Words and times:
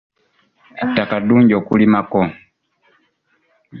Ettaka 0.83 1.15
ddungi 1.21 1.53
okulima 1.59 1.99
ko. 2.11 2.21